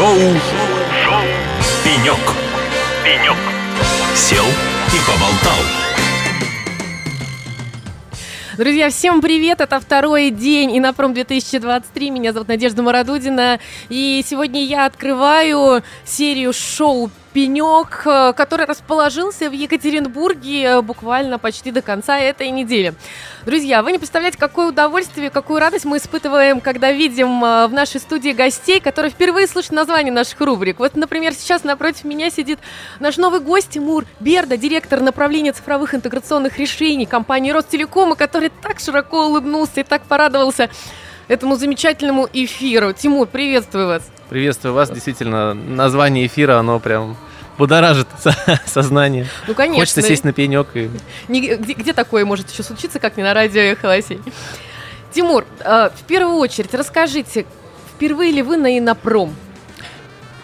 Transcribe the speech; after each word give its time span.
Шоу, 0.00 0.16
Шоу. 0.16 1.22
«Пенек». 1.84 2.16
«Пенек». 3.04 3.36
Сел 4.14 4.46
и 4.46 4.98
поболтал. 5.06 5.58
Друзья, 8.56 8.88
всем 8.88 9.20
привет! 9.20 9.60
Это 9.60 9.78
второй 9.78 10.30
день 10.30 10.78
Инопром 10.78 11.12
2023. 11.12 12.10
Меня 12.12 12.32
зовут 12.32 12.48
Надежда 12.48 12.82
Мародудина. 12.82 13.60
И 13.90 14.24
сегодня 14.26 14.64
я 14.64 14.86
открываю 14.86 15.82
серию 16.06 16.54
шоу 16.54 17.10
пенек, 17.32 18.02
э, 18.04 18.32
который 18.34 18.66
расположился 18.66 19.48
в 19.48 19.52
Екатеринбурге 19.52 20.62
э, 20.62 20.82
буквально 20.82 21.38
почти 21.38 21.70
до 21.70 21.82
конца 21.82 22.18
этой 22.18 22.50
недели. 22.50 22.94
Друзья, 23.46 23.82
вы 23.82 23.92
не 23.92 23.98
представляете, 23.98 24.38
какое 24.38 24.68
удовольствие, 24.68 25.30
какую 25.30 25.60
радость 25.60 25.84
мы 25.84 25.98
испытываем, 25.98 26.60
когда 26.60 26.92
видим 26.92 27.44
э, 27.44 27.66
в 27.68 27.72
нашей 27.72 28.00
студии 28.00 28.30
гостей, 28.30 28.80
которые 28.80 29.10
впервые 29.10 29.46
слышат 29.46 29.72
название 29.72 30.12
наших 30.12 30.40
рубрик. 30.40 30.78
Вот, 30.78 30.96
например, 30.96 31.32
сейчас 31.34 31.64
напротив 31.64 32.04
меня 32.04 32.30
сидит 32.30 32.58
наш 32.98 33.16
новый 33.16 33.40
гость 33.40 33.70
Тимур 33.70 34.04
Берда, 34.18 34.56
директор 34.56 35.00
направления 35.00 35.52
цифровых 35.52 35.94
интеграционных 35.94 36.58
решений 36.58 37.06
компании 37.06 37.52
Ростелекома, 37.52 38.16
который 38.16 38.50
так 38.62 38.80
широко 38.80 39.26
улыбнулся 39.26 39.80
и 39.80 39.84
так 39.84 40.02
порадовался 40.02 40.68
этому 41.28 41.56
замечательному 41.56 42.28
эфиру. 42.32 42.92
Тимур, 42.92 43.28
приветствую 43.28 43.86
вас. 43.86 44.02
Приветствую 44.30 44.74
вас. 44.74 44.88
Действительно, 44.88 45.54
название 45.54 46.24
эфира, 46.24 46.56
оно 46.56 46.78
прям 46.78 47.16
будоражит 47.58 48.06
сознание. 48.64 49.26
Ну, 49.48 49.54
конечно. 49.54 49.80
Хочется 49.80 50.02
сесть 50.02 50.22
на 50.22 50.32
пенек. 50.32 50.68
И... 50.74 50.88
где, 51.28 51.56
где 51.56 51.92
такое 51.92 52.24
может 52.24 52.48
еще 52.48 52.62
случиться, 52.62 53.00
как 53.00 53.16
не 53.16 53.24
на 53.24 53.34
радио 53.34 53.60
Эхо 53.60 54.00
Тимур, 55.12 55.44
э, 55.58 55.90
в 55.92 56.04
первую 56.04 56.36
очередь 56.36 56.72
расскажите, 56.74 57.44
впервые 57.96 58.30
ли 58.30 58.42
вы 58.42 58.56
на 58.56 58.78
Инопром? 58.78 59.34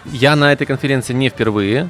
Я 0.03 0.35
на 0.35 0.51
этой 0.51 0.67
конференции 0.67 1.13
не 1.13 1.29
впервые. 1.29 1.89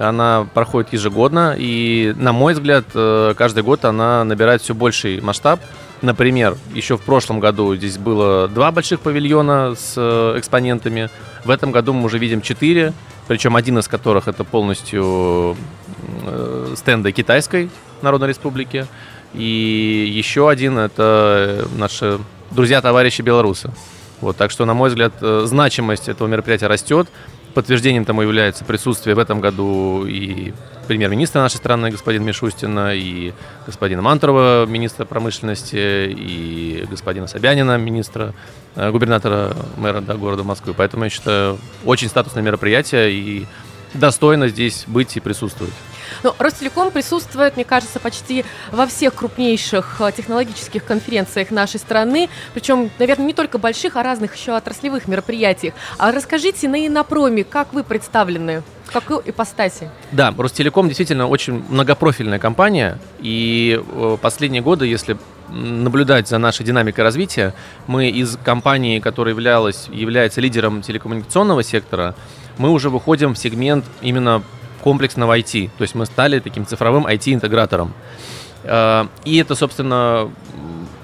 Она 0.00 0.48
проходит 0.54 0.94
ежегодно, 0.94 1.54
и, 1.58 2.14
на 2.16 2.32
мой 2.32 2.54
взгляд, 2.54 2.86
э, 2.94 3.34
каждый 3.36 3.62
год 3.62 3.84
она 3.84 4.24
набирает 4.24 4.62
все 4.62 4.74
больший 4.74 5.20
масштаб. 5.20 5.60
Например, 6.02 6.56
еще 6.74 6.96
в 6.96 7.00
прошлом 7.00 7.40
году 7.40 7.74
здесь 7.74 7.96
было 7.96 8.48
два 8.48 8.70
больших 8.70 9.00
павильона 9.00 9.74
с 9.74 9.94
э, 9.96 10.38
экспонентами. 10.38 11.08
В 11.44 11.50
этом 11.50 11.72
году 11.72 11.94
мы 11.94 12.04
уже 12.04 12.18
видим 12.18 12.42
четыре, 12.42 12.92
причем 13.28 13.56
один 13.56 13.78
из 13.78 13.88
которых 13.88 14.28
это 14.28 14.44
полностью 14.44 15.56
э, 16.26 16.74
стенды 16.76 17.12
Китайской 17.12 17.70
Народной 18.02 18.28
Республики. 18.28 18.86
И 19.32 20.12
еще 20.14 20.50
один 20.50 20.78
это 20.78 21.66
наши 21.76 22.18
друзья-товарищи 22.50 23.22
белорусы. 23.22 23.70
Вот, 24.20 24.36
так 24.36 24.50
что, 24.50 24.64
на 24.64 24.74
мой 24.74 24.90
взгляд, 24.90 25.14
э, 25.20 25.42
значимость 25.46 26.08
этого 26.08 26.28
мероприятия 26.28 26.66
растет. 26.66 27.08
Подтверждением 27.56 28.04
тому 28.04 28.20
является 28.20 28.66
присутствие 28.66 29.16
в 29.16 29.18
этом 29.18 29.40
году 29.40 30.04
и 30.04 30.52
премьер-министра 30.88 31.40
нашей 31.40 31.56
страны, 31.56 31.90
господин 31.90 32.22
Мишустина, 32.22 32.94
и 32.94 33.32
господина 33.64 34.02
Мантурова, 34.02 34.66
министра 34.66 35.06
промышленности, 35.06 36.06
и 36.06 36.84
господина 36.90 37.26
Собянина, 37.26 37.78
министра, 37.78 38.34
э, 38.74 38.90
губернатора 38.90 39.56
мэра 39.78 40.02
да, 40.02 40.16
города 40.16 40.44
Москвы. 40.44 40.74
Поэтому 40.76 41.04
я 41.04 41.08
считаю, 41.08 41.58
очень 41.86 42.10
статусное 42.10 42.42
мероприятие 42.42 43.12
и 43.12 43.46
достойно 43.94 44.48
здесь 44.48 44.84
быть 44.86 45.16
и 45.16 45.20
присутствовать. 45.20 45.72
Ну, 46.22 46.34
Ростелеком 46.38 46.90
присутствует, 46.90 47.56
мне 47.56 47.64
кажется, 47.64 48.00
почти 48.00 48.44
во 48.70 48.86
всех 48.86 49.14
крупнейших 49.14 50.00
э, 50.00 50.12
технологических 50.16 50.84
конференциях 50.84 51.50
нашей 51.50 51.80
страны, 51.80 52.28
причем, 52.54 52.90
наверное, 52.98 53.26
не 53.26 53.34
только 53.34 53.58
больших, 53.58 53.96
а 53.96 54.02
разных 54.02 54.36
еще 54.36 54.52
отраслевых 54.56 55.08
мероприятиях. 55.08 55.74
А 55.98 56.12
расскажите 56.12 56.68
на 56.68 56.86
Инопроме, 56.86 57.44
как 57.44 57.72
вы 57.72 57.84
представлены? 57.84 58.62
В 58.84 58.92
какой 58.92 59.20
ипостаси? 59.24 59.90
Да, 60.12 60.32
Ростелеком 60.36 60.86
действительно 60.86 61.26
очень 61.26 61.64
многопрофильная 61.68 62.38
компания, 62.38 62.98
и 63.18 63.82
э, 63.84 64.16
последние 64.20 64.62
годы, 64.62 64.86
если 64.86 65.16
наблюдать 65.48 66.28
за 66.28 66.38
нашей 66.38 66.64
динамикой 66.64 67.04
развития, 67.04 67.54
мы 67.86 68.08
из 68.08 68.36
компании, 68.42 69.00
которая 69.00 69.34
являлась, 69.34 69.88
является 69.92 70.40
лидером 70.40 70.82
телекоммуникационного 70.82 71.62
сектора, 71.62 72.14
мы 72.58 72.70
уже 72.70 72.90
выходим 72.90 73.34
в 73.34 73.38
сегмент 73.38 73.84
именно 74.00 74.42
комплексного 74.86 75.36
IT. 75.36 75.70
То 75.78 75.82
есть 75.82 75.96
мы 75.96 76.06
стали 76.06 76.38
таким 76.38 76.64
цифровым 76.64 77.08
IT-интегратором. 77.08 77.92
Э, 78.62 79.06
и 79.24 79.36
это, 79.38 79.56
собственно, 79.56 80.30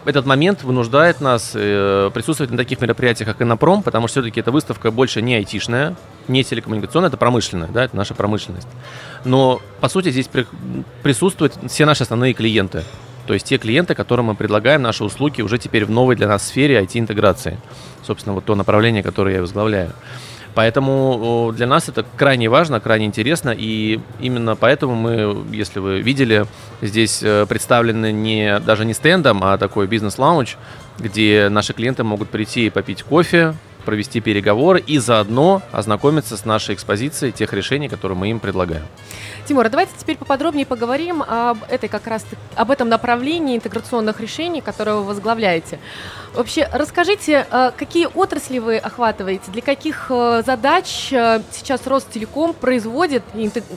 этот 0.05 0.25
момент 0.25 0.63
вынуждает 0.63 1.21
нас 1.21 1.51
э, 1.57 2.09
присутствовать 2.15 2.53
на 2.53 2.57
таких 2.57 2.81
мероприятиях, 2.81 3.29
как 3.31 3.43
Инопром, 3.43 3.83
потому 3.83 4.07
что 4.07 4.21
все-таки 4.21 4.39
эта 4.39 4.53
выставка 4.53 4.93
больше 4.93 5.21
не 5.21 5.35
айтишная, 5.35 5.97
не 6.29 6.45
телекоммуникационная, 6.45 7.09
это 7.09 7.17
промышленная, 7.17 7.71
да, 7.75 7.83
это 7.83 7.97
наша 7.97 8.15
промышленность. 8.15 8.69
Но, 9.25 9.61
по 9.81 9.89
сути, 9.89 10.13
здесь 10.13 10.31
присутствуют 11.03 11.55
все 11.67 11.85
наши 11.85 12.05
основные 12.05 12.35
клиенты. 12.35 12.85
То 13.27 13.35
есть 13.35 13.47
те 13.47 13.59
клиенты, 13.59 13.97
которым 13.97 14.27
мы 14.27 14.37
предлагаем 14.37 14.83
наши 14.83 15.03
услуги 15.03 15.43
уже 15.43 15.59
теперь 15.59 15.87
в 15.87 15.91
новой 15.91 16.15
для 16.15 16.29
нас 16.29 16.47
сфере 16.47 16.81
IT-интеграции. 16.81 17.59
Собственно, 18.07 18.35
вот 18.35 18.45
то 18.45 18.55
направление, 18.55 19.03
которое 19.03 19.35
я 19.35 19.41
возглавляю. 19.41 19.93
Поэтому 20.55 21.53
для 21.57 21.67
нас 21.67 21.89
это 21.89 22.05
крайне 22.17 22.49
важно, 22.49 22.81
крайне 22.81 23.07
интересно, 23.07 23.55
и 23.57 24.01
именно 24.21 24.55
поэтому 24.55 24.95
мы, 24.95 25.45
если 25.51 25.79
вы 25.79 26.01
видели, 26.01 26.47
здесь 26.83 27.23
э, 27.23 27.47
представлены 27.47 28.13
не, 28.13 28.59
даже 28.61 28.85
не 28.85 28.93
стендом, 28.93 29.43
а 29.43 29.57
такой 29.57 29.87
бизнес-лаунж, 29.87 30.57
где 30.99 31.49
наши 31.49 31.73
клиенты 31.73 32.05
могут 32.05 32.29
прийти 32.29 32.67
и 32.67 32.71
попить 32.71 33.03
кофе, 33.03 33.55
провести 33.83 34.21
переговоры 34.21 34.81
и 34.81 34.99
заодно 34.99 35.63
ознакомиться 35.73 36.37
с 36.37 36.45
нашей 36.45 36.75
экспозицией 36.75 37.33
тех 37.33 37.53
решений, 37.53 37.89
которые 37.89 38.17
мы 38.17 38.31
им 38.31 38.41
предлагаем. 38.41 38.85
Тимур, 39.47 39.69
давайте 39.69 39.93
теперь 39.99 40.17
поподробнее 40.17 40.65
поговорим 40.65 41.23
об 41.23 41.59
этой 41.69 41.89
как 41.89 42.07
раз 42.07 42.25
об 42.55 42.71
этом 42.71 42.89
направлении 42.89 43.57
интеграционных 43.57 44.21
решений, 44.21 44.61
которые 44.61 44.97
вы 44.97 45.05
возглавляете. 45.05 45.81
Вообще, 46.35 46.69
расскажите, 46.73 47.47
э, 47.51 47.73
какие 47.77 48.07
отрасли 48.07 48.59
вы 48.59 48.79
охватываете, 48.79 49.51
для 49.51 49.61
каких 49.61 50.07
э, 50.11 50.43
задач 50.47 51.13
э, 51.13 51.43
сейчас 51.51 51.87
Ростелеком 51.87 52.55
производит, 52.55 53.23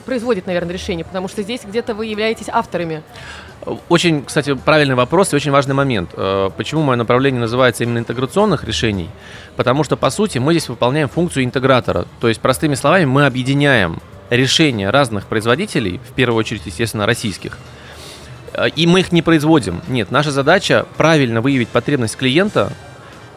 производит, 0.06 0.46
наверное, 0.46 0.72
решения, 0.72 1.04
потому 1.04 1.28
что 1.28 1.42
здесь 1.42 1.62
где-то 1.64 1.94
вы 1.94 2.06
являетесь 2.06 2.48
авторами. 2.48 3.02
Очень, 3.88 4.24
кстати, 4.24 4.54
правильный 4.54 4.94
вопрос 4.94 5.32
и 5.32 5.36
очень 5.36 5.50
важный 5.50 5.74
момент. 5.74 6.10
Почему 6.56 6.82
мое 6.82 6.96
направление 6.96 7.40
называется 7.40 7.84
именно 7.84 7.98
интеграционных 7.98 8.64
решений? 8.64 9.10
Потому 9.56 9.82
что, 9.82 9.96
по 9.96 10.10
сути, 10.10 10.38
мы 10.38 10.52
здесь 10.52 10.68
выполняем 10.68 11.08
функцию 11.08 11.44
интегратора. 11.44 12.06
То 12.20 12.28
есть, 12.28 12.40
простыми 12.40 12.74
словами, 12.74 13.06
мы 13.06 13.26
объединяем 13.26 14.00
решения 14.30 14.90
разных 14.90 15.26
производителей, 15.26 16.00
в 16.08 16.12
первую 16.12 16.38
очередь, 16.38 16.62
естественно, 16.66 17.06
российских, 17.06 17.58
и 18.74 18.86
мы 18.86 19.00
их 19.00 19.12
не 19.12 19.22
производим. 19.22 19.80
Нет, 19.86 20.10
наша 20.10 20.30
задача 20.30 20.86
правильно 20.96 21.40
выявить 21.40 21.68
потребность 21.68 22.16
клиента, 22.16 22.72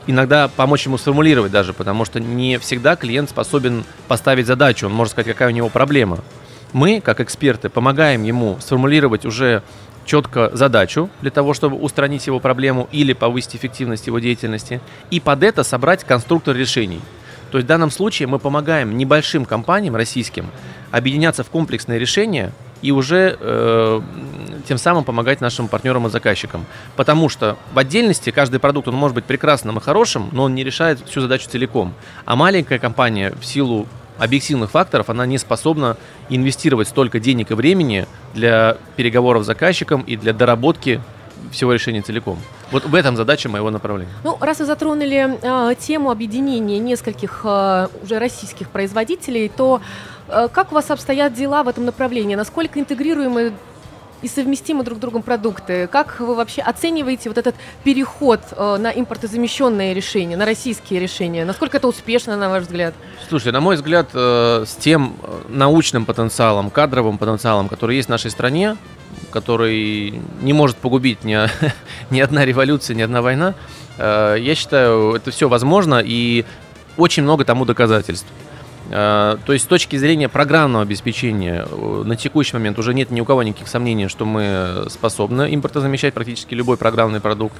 иногда 0.07 0.47
помочь 0.47 0.85
ему 0.85 0.97
сформулировать 0.97 1.51
даже, 1.51 1.73
потому 1.73 2.05
что 2.05 2.19
не 2.19 2.57
всегда 2.57 2.95
клиент 2.95 3.29
способен 3.29 3.83
поставить 4.07 4.47
задачу, 4.47 4.87
он 4.87 4.93
может 4.93 5.11
сказать, 5.11 5.27
какая 5.27 5.49
у 5.49 5.51
него 5.51 5.69
проблема. 5.69 6.19
Мы, 6.73 7.01
как 7.01 7.19
эксперты, 7.19 7.69
помогаем 7.69 8.23
ему 8.23 8.57
сформулировать 8.59 9.25
уже 9.25 9.61
четко 10.09 10.49
задачу 10.53 11.07
для 11.21 11.29
того, 11.29 11.53
чтобы 11.53 11.77
устранить 11.77 12.25
его 12.25 12.39
проблему 12.39 12.89
или 12.91 13.13
повысить 13.13 13.55
эффективность 13.55 14.07
его 14.07 14.17
деятельности, 14.17 14.81
и 15.11 15.19
под 15.19 15.43
это 15.43 15.63
собрать 15.63 16.03
конструктор 16.03 16.55
решений. 16.55 16.99
То 17.51 17.59
есть 17.59 17.65
в 17.65 17.67
данном 17.67 17.91
случае 17.91 18.27
мы 18.27 18.39
помогаем 18.39 18.97
небольшим 18.97 19.45
компаниям 19.45 19.95
российским 19.95 20.47
объединяться 20.91 21.43
в 21.43 21.49
комплексные 21.49 21.99
решения 21.99 22.51
и 22.81 22.91
уже 22.91 23.37
э, 23.39 24.01
тем 24.67 24.79
самым 24.79 25.03
помогать 25.03 25.41
нашим 25.41 25.67
партнерам 25.67 26.07
и 26.07 26.09
заказчикам. 26.09 26.65
Потому 26.95 27.29
что 27.29 27.57
в 27.73 27.77
отдельности 27.77 28.31
каждый 28.31 28.59
продукт, 28.59 28.87
он 28.87 28.95
может 28.95 29.13
быть 29.13 29.25
прекрасным 29.25 29.77
и 29.77 29.81
хорошим, 29.81 30.29
но 30.31 30.43
он 30.43 30.55
не 30.55 30.63
решает 30.63 30.99
всю 31.07 31.21
задачу 31.21 31.47
целиком. 31.47 31.93
А 32.25 32.35
маленькая 32.35 32.79
компания 32.79 33.33
в 33.39 33.45
силу 33.45 33.87
объективных 34.19 34.71
факторов, 34.71 35.09
она 35.09 35.25
не 35.25 35.37
способна 35.37 35.97
инвестировать 36.29 36.87
столько 36.87 37.19
денег 37.19 37.51
и 37.51 37.53
времени 37.53 38.05
для 38.33 38.77
переговоров 38.95 39.43
с 39.43 39.45
заказчиком 39.45 40.01
и 40.01 40.15
для 40.15 40.33
доработки 40.33 41.01
всего 41.51 41.73
решения 41.73 42.01
целиком. 42.01 42.37
Вот 42.71 42.85
в 42.85 42.93
этом 42.93 43.15
задача 43.15 43.49
моего 43.49 43.71
направления. 43.71 44.11
Ну, 44.23 44.37
раз 44.39 44.59
вы 44.59 44.65
затронули 44.65 45.37
э, 45.41 45.75
тему 45.75 46.11
объединения 46.11 46.79
нескольких 46.79 47.41
э, 47.43 47.87
уже 48.03 48.19
российских 48.19 48.69
производителей, 48.69 49.49
то 49.49 49.81
э, 50.27 50.47
как 50.51 50.71
у 50.71 50.75
вас 50.75 50.91
обстоят 50.91 51.33
дела 51.33 51.63
в 51.63 51.67
этом 51.67 51.85
направлении? 51.85 52.35
Насколько 52.35 52.79
интегрируемы 52.79 53.53
и 54.21 54.27
совместимы 54.27 54.83
друг 54.83 54.97
с 54.97 55.01
другом 55.01 55.21
продукты? 55.21 55.87
Как 55.87 56.19
вы 56.19 56.35
вообще 56.35 56.61
оцениваете 56.61 57.29
вот 57.29 57.37
этот 57.37 57.55
переход 57.83 58.41
э, 58.51 58.77
на 58.77 58.91
импортозамещенные 58.91 59.93
решения, 59.93 60.37
на 60.37 60.45
российские 60.45 60.99
решения? 60.99 61.45
Насколько 61.45 61.77
это 61.77 61.87
успешно, 61.87 62.35
на 62.37 62.49
ваш 62.49 62.63
взгляд? 62.63 62.93
Слушайте, 63.29 63.51
на 63.51 63.61
мой 63.61 63.75
взгляд, 63.75 64.09
э, 64.13 64.65
с 64.67 64.75
тем 64.75 65.15
э, 65.21 65.41
научным 65.49 66.05
потенциалом, 66.05 66.69
кадровым 66.69 67.17
потенциалом, 67.17 67.69
который 67.69 67.95
есть 67.95 68.07
в 68.07 68.11
нашей 68.11 68.31
стране, 68.31 68.77
который 69.31 70.21
не 70.41 70.53
может 70.53 70.77
погубить 70.77 71.23
ни, 71.23 71.37
ни 72.09 72.19
одна 72.19 72.45
революция, 72.45 72.95
ни 72.95 73.01
одна 73.01 73.21
война, 73.21 73.55
я 73.97 74.55
считаю, 74.55 75.13
это 75.13 75.29
все 75.29 75.49
возможно 75.49 76.01
и 76.01 76.45
очень 76.95 77.23
много 77.23 77.43
тому 77.43 77.65
доказательств. 77.65 78.27
Э, 78.89 79.37
то 79.45 79.53
есть 79.53 79.65
с 79.65 79.67
точки 79.67 79.95
зрения 79.95 80.29
программного 80.29 80.83
обеспечения 80.83 81.65
э, 81.69 82.03
на 82.05 82.15
текущий 82.15 82.55
момент 82.55 82.79
уже 82.79 82.93
нет 82.93 83.11
ни 83.11 83.21
у 83.21 83.25
кого 83.25 83.43
никаких 83.43 83.67
сомнений, 83.67 84.07
что 84.07 84.25
мы 84.25 84.85
способны 84.89 85.53
импортозамещать 85.53 86.13
практически 86.13 86.53
любой 86.53 86.77
программный 86.77 87.19
продукт. 87.19 87.55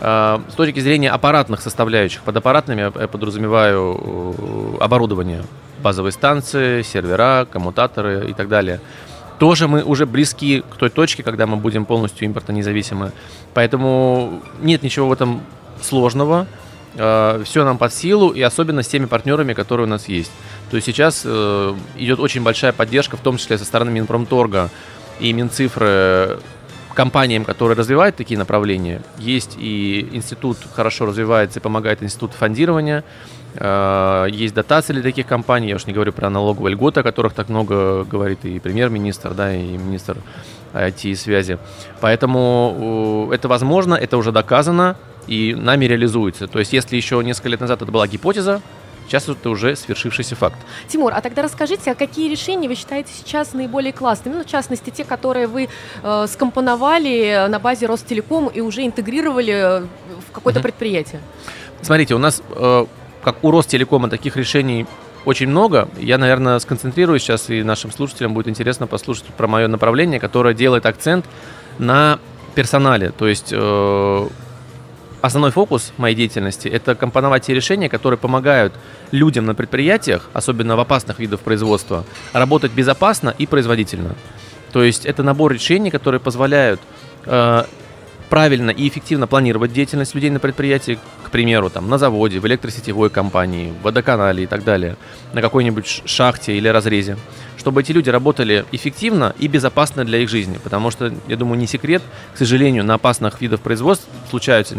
С 0.00 0.54
точки 0.56 0.80
зрения 0.80 1.08
аппаратных 1.08 1.60
составляющих, 1.60 2.22
под 2.22 2.36
аппаратными 2.36 2.80
я 2.80 2.90
подразумеваю 2.90 4.76
оборудование, 4.80 5.44
базовые 5.84 6.10
станции, 6.10 6.82
сервера, 6.82 7.46
коммутаторы 7.50 8.28
и 8.28 8.34
так 8.34 8.48
далее– 8.48 8.80
тоже 9.38 9.68
мы 9.68 9.82
уже 9.82 10.06
близки 10.06 10.62
к 10.62 10.76
той 10.76 10.90
точке, 10.90 11.22
когда 11.22 11.46
мы 11.46 11.56
будем 11.56 11.84
полностью 11.84 12.26
импортонезависимы. 12.26 13.12
Поэтому 13.52 14.42
нет 14.60 14.82
ничего 14.82 15.08
в 15.08 15.12
этом 15.12 15.42
сложного. 15.82 16.46
Э, 16.96 17.42
Все 17.44 17.64
нам 17.64 17.78
под 17.78 17.92
силу, 17.92 18.30
и 18.30 18.40
особенно 18.40 18.82
с 18.82 18.88
теми 18.88 19.06
партнерами, 19.06 19.52
которые 19.52 19.86
у 19.86 19.90
нас 19.90 20.08
есть. 20.08 20.30
То 20.70 20.76
есть 20.76 20.86
сейчас 20.86 21.22
э, 21.24 21.74
идет 21.96 22.20
очень 22.20 22.42
большая 22.42 22.72
поддержка, 22.72 23.16
в 23.16 23.20
том 23.20 23.36
числе 23.36 23.58
со 23.58 23.64
стороны 23.64 23.90
Минпромторга 23.90 24.70
и 25.20 25.32
Минцифры, 25.32 26.38
компаниям, 26.94 27.44
которые 27.44 27.76
развивают 27.76 28.14
такие 28.14 28.38
направления. 28.38 29.02
Есть 29.18 29.56
и 29.58 30.08
институт 30.12 30.58
хорошо 30.72 31.06
развивается 31.06 31.58
и 31.58 31.62
помогает 31.62 32.02
институт 32.02 32.32
фондирования. 32.32 33.02
Э, 33.54 34.26
есть 34.30 34.54
дотации 34.54 34.92
для 34.92 35.02
таких 35.02 35.26
компаний, 35.26 35.68
я 35.68 35.76
уж 35.76 35.86
не 35.86 35.92
говорю 35.92 36.12
про 36.12 36.30
налоговые 36.30 36.74
льготы, 36.74 37.00
о 37.00 37.02
которых 37.02 37.32
так 37.32 37.48
много 37.48 38.04
говорит 38.04 38.44
и 38.44 38.60
премьер-министр, 38.60 39.34
да, 39.34 39.52
и 39.52 39.76
министр 39.76 40.16
IT 40.72 41.10
и 41.10 41.14
связи. 41.16 41.58
Поэтому 42.00 43.30
это 43.32 43.48
возможно, 43.48 43.94
это 43.94 44.16
уже 44.16 44.30
доказано 44.30 44.96
и 45.26 45.54
нами 45.54 45.86
реализуется. 45.86 46.46
То 46.46 46.58
есть 46.58 46.72
если 46.72 46.96
еще 46.96 47.22
несколько 47.24 47.48
лет 47.50 47.60
назад 47.60 47.82
это 47.82 47.90
была 47.90 48.06
гипотеза, 48.06 48.62
Сейчас 49.06 49.28
это 49.28 49.50
уже 49.50 49.76
свершившийся 49.76 50.34
факт. 50.34 50.56
Тимур, 50.88 51.12
а 51.14 51.20
тогда 51.20 51.42
расскажите, 51.42 51.90
а 51.90 51.94
какие 51.94 52.30
решения 52.30 52.68
вы 52.68 52.74
считаете 52.74 53.12
сейчас 53.12 53.52
наиболее 53.52 53.92
классными? 53.92 54.36
Ну, 54.36 54.44
в 54.44 54.46
частности, 54.46 54.90
те, 54.90 55.04
которые 55.04 55.46
вы 55.46 55.68
э, 56.02 56.26
скомпоновали 56.26 57.46
на 57.48 57.58
базе 57.58 57.86
Ростелеком 57.86 58.48
и 58.48 58.60
уже 58.60 58.86
интегрировали 58.86 59.82
в 60.26 60.32
какое-то 60.32 60.60
mm-hmm. 60.60 60.62
предприятие? 60.62 61.20
Смотрите, 61.82 62.14
у 62.14 62.18
нас 62.18 62.42
э, 62.48 62.86
как 63.22 63.44
у 63.44 63.50
Ростелекома 63.50 64.08
таких 64.08 64.36
решений 64.36 64.86
очень 65.26 65.48
много. 65.48 65.88
Я, 65.98 66.18
наверное, 66.18 66.58
сконцентрируюсь 66.58 67.22
сейчас, 67.22 67.50
и 67.50 67.62
нашим 67.62 67.92
слушателям 67.92 68.32
будет 68.34 68.48
интересно 68.48 68.86
послушать 68.86 69.26
про 69.26 69.46
мое 69.46 69.68
направление, 69.68 70.18
которое 70.18 70.54
делает 70.54 70.86
акцент 70.86 71.26
на 71.78 72.18
персонале. 72.54 73.10
То 73.10 73.26
есть 73.26 73.48
э, 73.52 74.28
основной 75.24 75.52
фокус 75.52 75.92
моей 75.96 76.14
деятельности– 76.14 76.68
это 76.76 76.94
компоновать 76.94 77.46
те 77.46 77.54
решения, 77.54 77.88
которые 77.88 78.18
помогают 78.18 78.74
людям 79.10 79.46
на 79.46 79.54
предприятиях, 79.54 80.28
особенно 80.34 80.76
в 80.76 80.80
опасных 80.80 81.18
видах 81.18 81.40
производства, 81.40 82.04
работать 82.34 82.72
безопасно 82.72 83.34
и 83.38 83.46
производительно. 83.46 84.16
То 84.72 84.82
есть 84.82 85.06
это 85.06 85.22
набор 85.22 85.52
решений, 85.54 85.90
которые 85.90 86.20
позволяют 86.20 86.80
э, 87.24 87.64
правильно 88.28 88.70
и 88.70 88.86
эффективно 88.86 89.26
планировать 89.26 89.72
деятельность 89.72 90.14
людей 90.14 90.28
на 90.28 90.40
предприятии, 90.40 90.98
к 91.22 91.30
примеру, 91.30 91.70
там, 91.70 91.88
на 91.88 91.96
заводе, 91.96 92.38
в 92.38 92.46
электросетевой 92.46 93.08
компании, 93.08 93.72
в 93.80 93.84
водоканале 93.84 94.44
и 94.44 94.46
так 94.46 94.62
далее, 94.62 94.96
на 95.32 95.40
какой-нибудь 95.40 96.02
шахте 96.04 96.54
или 96.54 96.68
разрезе, 96.68 97.16
чтобы 97.56 97.80
эти 97.80 97.92
люди 97.92 98.10
работали 98.10 98.66
эффективно 98.72 99.34
и 99.38 99.48
безопасно 99.48 100.04
для 100.04 100.18
их 100.18 100.28
жизни. 100.28 100.58
Потому 100.62 100.90
что, 100.90 101.14
я 101.28 101.36
думаю, 101.36 101.58
не 101.58 101.66
секрет, 101.66 102.02
к 102.34 102.36
сожалению, 102.36 102.84
на 102.84 102.94
опасных 102.94 103.40
видах 103.40 103.60
производства 103.60 104.12
случаются, 104.28 104.76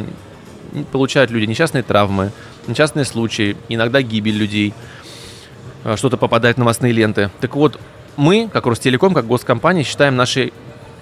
получают 0.92 1.32
люди 1.32 1.46
несчастные 1.46 1.84
травмы, 1.84 2.32
несчастные 2.68 3.06
случаи, 3.06 3.56
иногда 3.70 4.02
гибель 4.02 4.36
людей, 4.36 4.74
э, 5.84 5.96
что-то 5.96 6.18
попадает 6.18 6.58
в 6.58 6.60
новостные 6.60 6.94
ленты. 6.94 7.30
Так 7.42 7.56
вот, 7.56 7.80
мы, 8.18 8.50
как 8.52 8.66
Ростелеком, 8.66 9.14
как 9.14 9.28
госкомпания, 9.28 9.84
считаем 9.84 10.16
нашей 10.16 10.54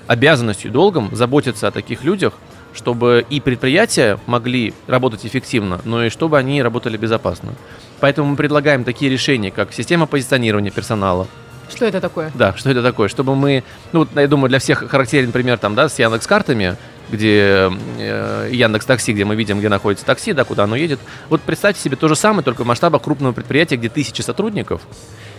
обязанностью 0.07 0.71
долгом 0.71 1.09
заботиться 1.15 1.67
о 1.67 1.71
таких 1.71 2.03
людях, 2.03 2.33
чтобы 2.73 3.25
и 3.29 3.39
предприятия 3.39 4.19
могли 4.25 4.73
работать 4.87 5.25
эффективно, 5.25 5.79
но 5.85 6.03
и 6.03 6.09
чтобы 6.09 6.37
они 6.37 6.61
работали 6.61 6.97
безопасно. 6.97 7.53
Поэтому 7.99 8.31
мы 8.31 8.35
предлагаем 8.35 8.83
такие 8.83 9.11
решения, 9.11 9.51
как 9.51 9.73
система 9.73 10.07
позиционирования 10.07 10.71
персонала. 10.71 11.27
Что 11.69 11.85
это 11.85 12.01
такое? 12.01 12.31
Да, 12.33 12.53
что 12.55 12.69
это 12.69 12.83
такое? 12.83 13.07
Чтобы 13.07 13.35
мы, 13.35 13.63
ну, 13.93 14.07
я 14.15 14.27
думаю, 14.27 14.49
для 14.49 14.59
всех 14.59 14.89
характерен 14.89 15.31
пример 15.31 15.57
там, 15.57 15.75
да, 15.75 15.87
с 15.87 15.97
Яндекс 15.97 16.27
картами, 16.27 16.75
где 17.09 17.71
э, 17.99 18.49
Яндекс 18.51 18.85
Такси, 18.85 19.13
где 19.13 19.25
мы 19.25 19.35
видим, 19.35 19.59
где 19.59 19.69
находится 19.69 20.05
такси, 20.05 20.33
да, 20.33 20.43
куда 20.43 20.63
оно 20.63 20.75
едет. 20.75 20.99
Вот 21.29 21.41
представьте 21.41 21.81
себе 21.81 21.95
то 21.95 22.07
же 22.07 22.15
самое, 22.15 22.43
только 22.43 22.63
в 22.63 22.67
масштабах 22.67 23.01
крупного 23.01 23.33
предприятия, 23.33 23.77
где 23.77 23.89
тысячи 23.89 24.21
сотрудников, 24.21 24.81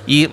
и 0.06 0.31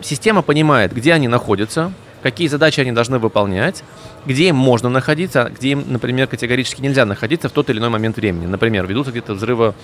система 0.00 0.42
понимает, 0.42 0.92
где 0.92 1.12
они 1.12 1.28
находятся, 1.28 1.92
какие 2.22 2.48
задачи 2.48 2.80
они 2.80 2.92
должны 2.92 3.18
выполнять, 3.18 3.82
где 4.26 4.48
им 4.48 4.56
можно 4.56 4.88
находиться, 4.88 5.50
где 5.56 5.70
им, 5.70 5.84
например, 5.86 6.26
категорически 6.26 6.80
нельзя 6.80 7.04
находиться 7.04 7.48
в 7.48 7.52
тот 7.52 7.70
или 7.70 7.78
иной 7.78 7.90
момент 7.90 8.16
времени. 8.16 8.46
Например, 8.46 8.86
ведутся 8.86 9.10
где-то 9.10 9.34
взрывы, 9.34 9.74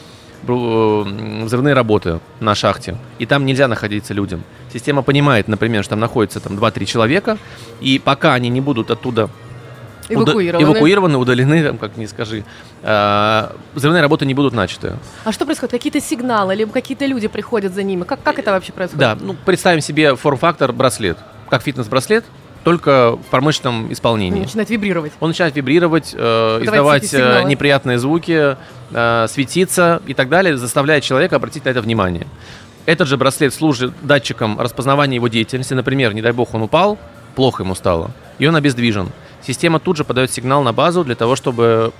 взрывные 0.45 1.75
работы 1.75 2.21
на 2.39 2.55
шахте, 2.55 2.97
и 3.19 3.27
там 3.27 3.45
нельзя 3.45 3.67
находиться 3.67 4.15
людям. 4.15 4.45
Система 4.73 5.03
понимает, 5.03 5.49
например, 5.49 5.83
что 5.83 5.91
там 5.91 6.01
находится 6.01 6.41
там 6.41 6.57
2-3 6.57 6.85
человека, 6.85 7.39
и 7.81 7.99
пока 7.99 8.35
они 8.35 8.49
не 8.49 8.61
будут 8.61 8.91
оттуда 8.91 9.31
Эвакуированы. 10.09 10.65
эвакуированы, 10.65 11.19
удалены, 11.19 11.65
там, 11.65 11.79
как 11.79 11.97
не 11.97 12.07
скажи. 12.07 12.45
Э, 12.83 13.51
взрывные 13.75 14.03
работы 14.03 14.27
не 14.27 14.35
будут 14.35 14.55
начаты. 14.55 14.95
А 15.25 15.33
что 15.33 15.45
происходит? 15.45 15.73
Какие-то 15.73 16.01
сигналы, 16.01 16.55
либо 16.55 16.73
какие-то 16.73 17.07
люди 17.07 17.29
приходят 17.29 17.75
за 17.75 17.83
ними? 17.83 18.05
Как, 18.05 18.23
как 18.23 18.39
это 18.39 18.53
вообще 18.53 18.73
происходит? 18.73 19.01
Да, 19.01 19.17
ну 19.21 19.35
представим 19.45 19.81
себе 19.81 20.17
форм-фактор 20.17 20.73
браслет 20.73 21.19
как 21.49 21.63
фитнес-браслет, 21.63 22.25
только 22.65 23.13
в 23.17 23.31
промышленном 23.31 23.93
исполнении. 23.93 24.41
Он 24.41 24.45
начинает 24.45 24.71
вибрировать. 24.71 25.13
Он 25.21 25.29
начинает 25.29 25.57
вибрировать, 25.57 26.15
э, 26.17 26.61
издавать 26.63 27.15
э, 27.15 27.43
неприятные 27.45 27.99
звуки, 27.99 28.57
э, 28.91 29.27
светиться 29.29 30.03
и 30.07 30.15
так 30.15 30.29
далее, 30.29 30.57
заставляя 30.57 31.01
человека 31.01 31.37
обратить 31.37 31.65
на 31.65 31.71
это 31.71 31.81
внимание. 31.81 32.27
Этот 32.85 33.09
же 33.09 33.17
браслет 33.17 33.55
служит 33.55 33.93
датчиком 34.03 34.61
распознавания 34.61 35.17
его 35.17 35.29
деятельности. 35.29 35.75
Например, 35.75 36.13
не 36.15 36.23
дай 36.23 36.33
бог 36.33 36.55
он 36.55 36.63
упал, 36.63 36.99
плохо 37.35 37.63
ему 37.63 37.75
стало, 37.75 38.11
и 38.39 38.47
он 38.47 38.57
обездвижен. 38.57 39.11
Система 39.47 39.79
тут 39.79 39.97
же 39.97 40.05
подает 40.05 40.31
сигнал 40.31 40.63
на 40.63 40.73
базу 40.73 41.05
для 41.05 41.15
того, 41.15 41.37
чтобы 41.37 41.93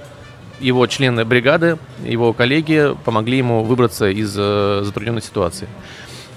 его 0.61 0.87
члены 0.87 1.25
бригады, 1.25 1.79
его 2.05 2.33
коллеги 2.33 2.95
помогли 3.05 3.39
ему 3.39 3.63
выбраться 3.63 4.09
из 4.09 4.35
э, 4.37 4.81
затрудненной 4.85 5.23
ситуации. 5.23 5.69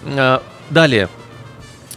Э, 0.06 0.40
далее, 0.70 1.10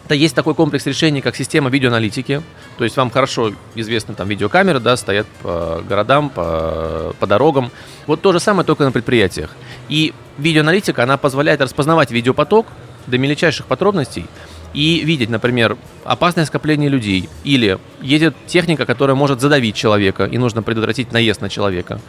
это 0.04 0.14
есть 0.14 0.34
такой 0.34 0.54
комплекс 0.54 0.84
решений, 0.86 1.22
как 1.22 1.34
система 1.34 1.70
видеоаналитики. 1.70 2.42
То 2.76 2.84
есть 2.84 2.96
вам 2.96 3.10
хорошо 3.10 3.52
известны 3.74 4.14
там 4.14 4.28
видеокамеры, 4.28 4.80
да, 4.80 4.96
стоят 4.96 5.26
по 5.42 5.82
городам, 5.88 6.28
по, 6.28 7.14
по 7.18 7.26
дорогам. 7.26 7.70
Вот 8.06 8.20
то 8.20 8.32
же 8.32 8.40
самое, 8.40 8.66
только 8.66 8.84
на 8.84 8.92
предприятиях. 8.92 9.50
И 9.88 10.12
видеоаналитика, 10.38 11.02
она 11.02 11.16
позволяет 11.16 11.60
распознавать 11.60 12.10
видеопоток 12.10 12.66
до 13.06 13.16
мельчайших 13.16 13.66
подробностей 13.66 14.26
и 14.74 15.04
видеть, 15.04 15.30
например, 15.30 15.78
опасное 16.04 16.44
скопление 16.44 16.90
людей. 16.90 17.28
Или 17.44 17.78
едет 18.02 18.34
техника, 18.46 18.84
которая 18.84 19.16
может 19.16 19.40
задавить 19.40 19.76
человека, 19.76 20.24
и 20.24 20.36
нужно 20.36 20.62
предотвратить 20.62 21.12
наезд 21.12 21.40
на 21.40 21.48
человека. 21.48 22.00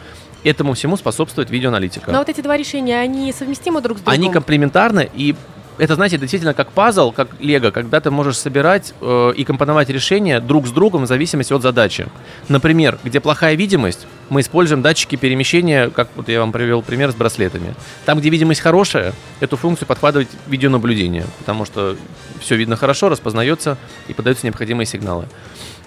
Этому 0.44 0.74
всему 0.74 0.96
способствует 0.96 1.50
видеоаналитика. 1.50 2.12
Но 2.12 2.18
вот 2.18 2.28
эти 2.28 2.40
два 2.40 2.56
решения, 2.56 3.00
они 3.00 3.32
совместимы 3.32 3.80
друг 3.80 3.98
с 3.98 4.00
другом? 4.02 4.20
Они 4.20 4.30
комплементарны, 4.30 5.08
и 5.14 5.34
это, 5.78 5.94
знаете, 5.94 6.18
действительно 6.18 6.54
как 6.54 6.72
пазл, 6.72 7.12
как 7.12 7.28
лего, 7.38 7.70
когда 7.70 8.00
ты 8.00 8.10
можешь 8.10 8.38
собирать 8.38 8.94
э, 9.00 9.32
и 9.36 9.44
компоновать 9.44 9.90
решения 9.90 10.40
друг 10.40 10.66
с 10.66 10.70
другом 10.70 11.02
в 11.02 11.06
зависимости 11.06 11.52
от 11.52 11.62
задачи. 11.62 12.06
Например, 12.48 12.98
где 13.04 13.20
плохая 13.20 13.54
видимость, 13.54 14.06
мы 14.28 14.40
используем 14.40 14.82
датчики 14.82 15.16
перемещения, 15.16 15.90
как 15.90 16.08
вот 16.16 16.28
я 16.28 16.40
вам 16.40 16.52
привел 16.52 16.82
пример 16.82 17.10
с 17.12 17.14
браслетами. 17.14 17.74
Там, 18.04 18.18
где 18.18 18.30
видимость 18.30 18.60
хорошая, 18.60 19.12
эту 19.40 19.56
функцию 19.56 19.86
подхватывает 19.88 20.28
видеонаблюдение, 20.46 21.24
потому 21.38 21.64
что 21.64 21.96
все 22.40 22.56
видно 22.56 22.76
хорошо, 22.76 23.08
распознается 23.08 23.76
и 24.08 24.14
подаются 24.14 24.46
необходимые 24.46 24.86
сигналы. 24.86 25.26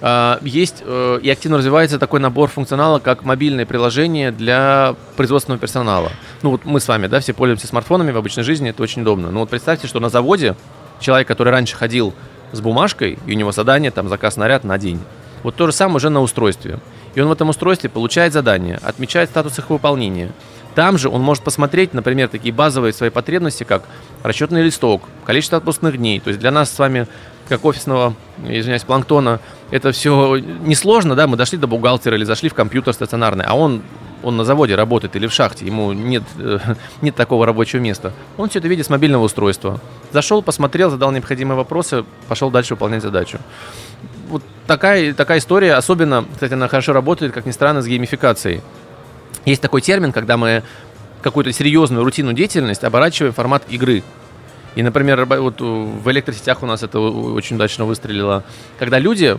А, 0.01 0.39
есть 0.41 0.81
э, 0.85 1.19
и 1.21 1.29
активно 1.29 1.57
развивается 1.57 1.99
такой 1.99 2.19
набор 2.21 2.49
функционала, 2.49 2.99
как 2.99 3.23
мобильное 3.23 3.65
приложение 3.65 4.31
для 4.31 4.95
производственного 5.17 5.59
персонала. 5.59 6.11
Ну 6.41 6.51
вот 6.51 6.63
мы 6.63 6.79
с 6.79 6.87
вами, 6.87 7.07
да, 7.07 7.19
все 7.19 7.33
пользуемся 7.33 7.67
смартфонами 7.67 8.11
в 8.11 8.17
обычной 8.17 8.43
жизни, 8.43 8.69
это 8.69 8.81
очень 8.81 9.01
удобно. 9.01 9.31
Но 9.31 9.41
вот 9.41 9.49
представьте, 9.49 9.87
что 9.87 9.99
на 9.99 10.09
заводе 10.09 10.55
человек, 11.01 11.27
который 11.27 11.51
раньше 11.51 11.75
ходил 11.75 12.13
с 12.53 12.61
бумажкой, 12.61 13.19
и 13.25 13.31
у 13.31 13.35
него 13.35 13.51
задание, 13.51 13.91
там, 13.91 14.07
заказ 14.07 14.37
наряд 14.37 14.63
на 14.63 14.77
день. 14.77 14.99
Вот 15.43 15.55
то 15.55 15.67
же 15.67 15.73
самое 15.73 15.97
уже 15.97 16.09
на 16.09 16.21
устройстве. 16.21 16.79
И 17.15 17.21
он 17.21 17.27
в 17.27 17.31
этом 17.31 17.49
устройстве 17.49 17.89
получает 17.89 18.33
задание, 18.33 18.79
отмечает 18.83 19.29
статус 19.29 19.57
их 19.59 19.69
выполнения. 19.69 20.31
Там 20.75 20.97
же 20.97 21.09
он 21.09 21.21
может 21.21 21.43
посмотреть, 21.43 21.93
например, 21.93 22.29
такие 22.29 22.53
базовые 22.53 22.93
свои 22.93 23.09
потребности, 23.09 23.63
как 23.63 23.83
расчетный 24.23 24.63
листок, 24.63 25.03
количество 25.25 25.57
отпускных 25.57 25.97
дней. 25.97 26.19
То 26.19 26.29
есть 26.29 26.39
для 26.39 26.51
нас 26.51 26.71
с 26.71 26.79
вами, 26.79 27.07
как 27.47 27.65
офисного, 27.65 28.13
извиняюсь, 28.47 28.83
планктона, 28.83 29.39
это 29.71 29.91
все 29.91 30.37
несложно, 30.37 31.15
да, 31.15 31.27
мы 31.27 31.37
дошли 31.37 31.57
до 31.57 31.67
бухгалтера 31.67 32.15
или 32.15 32.23
зашли 32.23 32.49
в 32.49 32.53
компьютер 32.53 32.93
стационарный, 32.93 33.45
а 33.45 33.55
он 33.55 33.81
он 34.21 34.37
на 34.37 34.43
заводе 34.43 34.75
работает 34.75 35.15
или 35.15 35.27
в 35.27 35.33
шахте, 35.33 35.65
ему 35.65 35.93
нет, 35.93 36.23
э, 36.37 36.59
нет 37.01 37.15
такого 37.15 37.45
рабочего 37.45 37.79
места. 37.79 38.13
Он 38.37 38.49
все 38.49 38.59
это 38.59 38.67
видит 38.67 38.85
с 38.85 38.89
мобильного 38.89 39.23
устройства. 39.23 39.79
Зашел, 40.11 40.41
посмотрел, 40.41 40.89
задал 40.89 41.11
необходимые 41.11 41.55
вопросы, 41.55 42.03
пошел 42.27 42.51
дальше 42.51 42.73
выполнять 42.73 43.01
задачу. 43.01 43.39
Вот 44.29 44.43
такая, 44.67 45.13
такая 45.13 45.39
история, 45.39 45.73
особенно, 45.73 46.23
кстати, 46.31 46.53
она 46.53 46.67
хорошо 46.67 46.93
работает, 46.93 47.33
как 47.33 47.47
ни 47.47 47.51
странно, 47.51 47.81
с 47.81 47.87
геймификацией. 47.87 48.61
Есть 49.45 49.61
такой 49.61 49.81
термин, 49.81 50.11
когда 50.11 50.37
мы 50.37 50.63
какую-то 51.23 51.51
серьезную 51.51 52.03
рутинную 52.03 52.35
деятельность 52.35 52.83
оборачиваем 52.83 53.33
в 53.33 53.35
формат 53.35 53.63
игры. 53.69 54.03
И, 54.75 54.83
например, 54.83 55.25
вот 55.25 55.59
в 55.59 56.11
электросетях 56.11 56.61
у 56.61 56.67
нас 56.67 56.83
это 56.83 56.99
очень 56.99 57.55
удачно 57.55 57.85
выстрелило. 57.85 58.43
Когда 58.77 58.99
люди, 58.99 59.37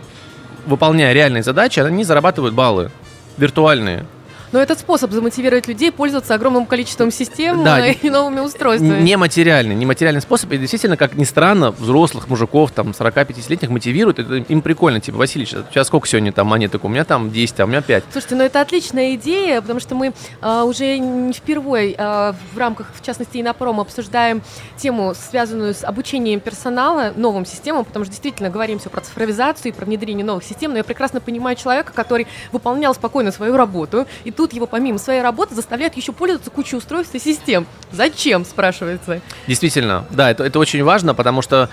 выполняя 0.65 1.13
реальные 1.13 1.41
задачи, 1.41 1.79
они 1.79 2.03
зарабатывают 2.03 2.53
баллы 2.53 2.91
виртуальные. 3.37 4.05
Но 4.51 4.59
этот 4.59 4.79
способ 4.79 5.11
замотивировать 5.11 5.67
людей 5.67 5.91
пользоваться 5.91 6.33
огромным 6.33 6.65
количеством 6.65 7.11
систем 7.11 7.63
да, 7.63 7.87
и 7.89 8.09
новыми 8.09 8.41
устройствами. 8.41 9.01
Нематериальный, 9.01 9.75
нематериальный 9.75 10.21
способ. 10.21 10.51
И 10.51 10.57
действительно, 10.57 10.97
как 10.97 11.15
ни 11.15 11.23
странно, 11.23 11.71
взрослых 11.71 12.27
мужиков, 12.27 12.71
там, 12.71 12.89
45-летних 12.89 13.69
мотивирует. 13.69 14.19
Это 14.19 14.35
им 14.35 14.61
прикольно. 14.61 14.99
Типа, 14.99 15.17
Василий, 15.17 15.45
сейчас 15.45 15.87
сколько 15.87 16.07
сегодня 16.07 16.31
там 16.31 16.47
монеток? 16.47 16.83
У 16.83 16.89
меня 16.89 17.05
там 17.05 17.31
10, 17.31 17.59
а 17.61 17.63
у 17.65 17.67
меня 17.67 17.81
5. 17.81 18.03
Слушайте, 18.11 18.35
ну 18.35 18.43
это 18.43 18.61
отличная 18.61 19.15
идея, 19.15 19.61
потому 19.61 19.79
что 19.79 19.95
мы 19.95 20.13
а, 20.41 20.65
уже 20.65 20.97
не 20.97 21.33
впервые 21.33 21.95
а, 21.97 22.35
в 22.53 22.57
рамках, 22.57 22.87
в 22.93 23.05
частности, 23.05 23.37
и 23.37 23.43
на 23.43 23.53
пром 23.53 23.79
обсуждаем 23.79 24.41
тему, 24.77 25.13
связанную 25.15 25.73
с 25.73 25.83
обучением 25.83 26.39
персонала 26.39 27.13
новым 27.15 27.45
системам, 27.45 27.85
потому 27.85 28.05
что 28.05 28.11
действительно 28.11 28.49
говорим 28.49 28.79
все 28.79 28.89
про 28.89 29.01
цифровизацию 29.01 29.71
и 29.71 29.75
про 29.75 29.85
внедрение 29.85 30.25
новых 30.25 30.43
систем, 30.43 30.71
но 30.71 30.77
я 30.77 30.83
прекрасно 30.83 31.21
понимаю 31.21 31.55
человека, 31.55 31.93
который 31.93 32.27
выполнял 32.51 32.93
спокойно 32.93 33.31
свою 33.31 33.55
работу, 33.55 34.07
и 34.23 34.31
тут 34.41 34.53
его 34.53 34.65
помимо 34.65 34.97
своей 34.97 35.21
работы 35.21 35.53
заставляют 35.53 35.95
еще 35.95 36.13
пользоваться 36.13 36.49
кучей 36.49 36.75
устройств 36.75 37.13
и 37.13 37.19
систем. 37.19 37.67
Зачем, 37.91 38.43
спрашивается? 38.43 39.21
Действительно, 39.45 40.05
да, 40.09 40.31
это, 40.31 40.43
это 40.43 40.57
очень 40.57 40.83
важно, 40.83 41.13
потому 41.13 41.43
что 41.43 41.69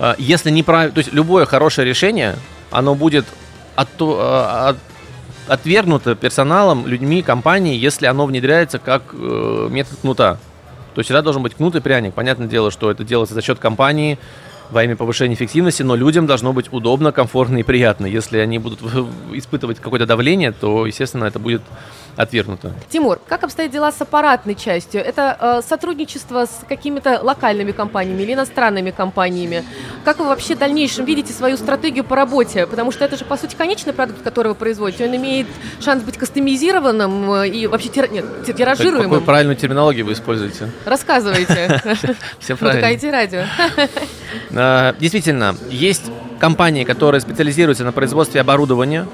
э, 0.00 0.14
если 0.18 0.60
прав... 0.62 0.90
то 0.90 0.98
есть 0.98 1.12
любое 1.12 1.46
хорошее 1.46 1.86
решение, 1.86 2.34
оно 2.72 2.96
будет 2.96 3.26
от, 3.76 3.90
э, 4.00 4.04
от, 4.04 4.76
отвергнуто 5.46 6.16
персоналом, 6.16 6.84
людьми, 6.88 7.22
компанией, 7.22 7.78
если 7.78 8.06
оно 8.06 8.26
внедряется 8.26 8.80
как 8.80 9.02
э, 9.12 9.68
метод 9.70 9.96
кнута. 10.00 10.38
То 10.94 10.98
есть 10.98 11.06
всегда 11.06 11.22
должен 11.22 11.44
быть 11.44 11.54
кнут 11.54 11.76
и 11.76 11.80
пряник. 11.80 12.14
Понятное 12.14 12.48
дело, 12.48 12.72
что 12.72 12.90
это 12.90 13.04
делается 13.04 13.36
за 13.36 13.42
счет 13.42 13.60
компании, 13.60 14.18
во 14.70 14.84
имя 14.84 14.96
повышения 14.96 15.34
эффективности, 15.34 15.82
но 15.82 15.96
людям 15.96 16.26
должно 16.26 16.52
быть 16.52 16.72
удобно, 16.72 17.12
комфортно 17.12 17.58
и 17.58 17.62
приятно. 17.62 18.06
Если 18.06 18.38
они 18.38 18.58
будут 18.58 18.80
испытывать 19.32 19.78
какое-то 19.80 20.06
давление, 20.06 20.52
то, 20.52 20.86
естественно, 20.86 21.24
это 21.24 21.38
будет 21.38 21.62
отвергнуто. 22.16 22.72
Тимур, 22.88 23.18
как 23.26 23.44
обстоят 23.44 23.72
дела 23.72 23.92
с 23.92 24.00
аппаратной 24.00 24.54
частью? 24.54 25.00
Это 25.00 25.36
э, 25.40 25.60
сотрудничество 25.66 26.44
с 26.44 26.64
какими-то 26.68 27.20
локальными 27.22 27.72
компаниями 27.72 28.22
или 28.22 28.34
иностранными 28.34 28.90
компаниями? 28.90 29.64
Как 30.04 30.18
вы 30.18 30.26
вообще 30.26 30.54
в 30.54 30.58
дальнейшем 30.58 31.04
видите 31.04 31.32
свою 31.32 31.56
стратегию 31.56 32.04
по 32.04 32.16
работе? 32.16 32.66
Потому 32.66 32.90
что 32.90 33.04
это 33.04 33.16
же, 33.16 33.24
по 33.24 33.36
сути, 33.36 33.54
конечный 33.54 33.92
продукт, 33.92 34.22
который 34.22 34.48
вы 34.48 34.54
производите. 34.54 35.04
Он 35.04 35.14
имеет 35.16 35.46
шанс 35.80 36.02
быть 36.02 36.16
кастомизированным 36.16 37.32
э, 37.32 37.48
и 37.48 37.66
вообще 37.66 37.88
тир... 37.88 38.10
Нет, 38.10 38.24
тиражируемым. 38.44 39.02
Какую 39.02 39.22
правильную 39.22 39.56
терминологию 39.56 40.06
вы 40.06 40.12
используете? 40.12 40.70
Рассказывайте. 40.84 41.80
Все 42.38 42.56
правильно. 42.56 43.10
Радио. 43.10 43.44
А, 44.52 44.94
действительно, 44.98 45.56
есть 45.70 46.04
компании, 46.38 46.84
которые 46.84 47.20
специализируются 47.20 47.84
на 47.84 47.92
производстве 47.92 48.40
оборудования, 48.40 49.06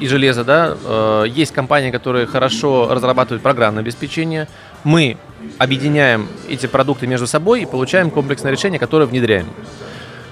и 0.00 0.06
железа, 0.06 0.44
да, 0.44 0.76
э, 0.82 1.24
есть 1.28 1.52
компании, 1.52 1.90
которые 1.90 2.26
хорошо 2.26 2.88
разрабатывают 2.92 3.42
программное 3.42 3.82
обеспечение. 3.82 4.48
Мы 4.84 5.16
объединяем 5.58 6.28
эти 6.48 6.66
продукты 6.66 7.06
между 7.06 7.26
собой 7.26 7.62
и 7.62 7.66
получаем 7.66 8.10
комплексное 8.10 8.52
решение, 8.52 8.78
которое 8.78 9.06
внедряем. 9.06 9.48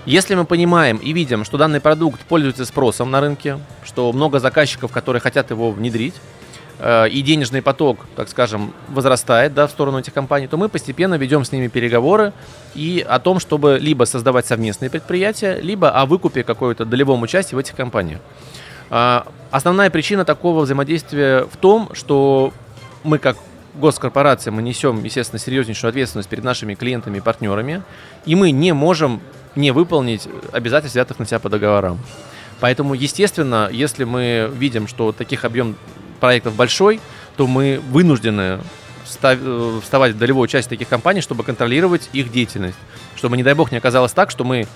Если 0.06 0.36
мы 0.36 0.44
понимаем 0.44 0.98
и 0.98 1.12
видим, 1.12 1.44
что 1.44 1.58
данный 1.58 1.80
продукт 1.80 2.20
пользуется 2.20 2.64
спросом 2.64 3.10
на 3.10 3.20
рынке, 3.20 3.58
что 3.84 4.12
много 4.12 4.38
заказчиков, 4.38 4.92
которые 4.92 5.20
хотят 5.20 5.50
его 5.50 5.72
внедрить, 5.72 6.14
э, 6.78 7.08
и 7.08 7.22
денежный 7.22 7.60
поток, 7.60 8.06
так 8.14 8.28
скажем, 8.28 8.72
возрастает 8.86 9.52
да, 9.52 9.66
в 9.66 9.72
сторону 9.72 9.98
этих 9.98 10.14
компаний, 10.14 10.46
то 10.46 10.56
мы 10.56 10.68
постепенно 10.68 11.16
ведем 11.16 11.44
с 11.44 11.50
ними 11.50 11.66
переговоры 11.66 12.32
и 12.76 13.04
о 13.06 13.18
том, 13.18 13.40
чтобы 13.40 13.78
либо 13.80 14.04
создавать 14.04 14.46
совместные 14.46 14.90
предприятия, 14.90 15.58
либо 15.60 15.90
о 15.90 16.06
выкупе 16.06 16.44
какого-то 16.44 16.84
долевом 16.84 17.22
участия 17.22 17.56
в 17.56 17.58
этих 17.58 17.74
компаниях. 17.74 18.20
А, 18.90 19.26
основная 19.50 19.90
причина 19.90 20.24
такого 20.24 20.60
взаимодействия 20.60 21.48
в 21.50 21.56
том, 21.56 21.90
что 21.94 22.52
мы 23.02 23.18
как 23.18 23.36
госкорпорация, 23.74 24.52
мы 24.52 24.62
несем, 24.62 25.02
естественно, 25.02 25.40
серьезнейшую 25.40 25.88
ответственность 25.88 26.28
перед 26.28 26.44
нашими 26.44 26.74
клиентами 26.74 27.18
и 27.18 27.20
партнерами, 27.20 27.82
и 28.24 28.36
мы 28.36 28.52
не 28.52 28.72
можем 28.72 29.20
не 29.56 29.72
выполнить 29.72 30.28
обязательств, 30.52 30.94
взятых 30.94 31.18
на 31.18 31.26
себя 31.26 31.38
по 31.38 31.48
договорам. 31.48 31.98
Поэтому, 32.60 32.94
естественно, 32.94 33.68
если 33.70 34.04
мы 34.04 34.50
видим, 34.54 34.88
что 34.88 35.12
таких 35.12 35.44
объем 35.44 35.76
проектов 36.20 36.54
большой, 36.54 37.00
то 37.36 37.46
мы 37.46 37.80
вынуждены 37.90 38.60
вставать 39.04 40.14
в 40.14 40.18
долевую 40.18 40.48
часть 40.48 40.68
таких 40.68 40.88
компаний, 40.88 41.20
чтобы 41.20 41.44
контролировать 41.44 42.08
их 42.12 42.32
деятельность. 42.32 42.78
Чтобы, 43.14 43.36
не 43.36 43.42
дай 43.42 43.54
бог, 43.54 43.70
не 43.72 43.78
оказалось 43.78 44.12
так, 44.12 44.30
что 44.30 44.44
мы 44.44 44.66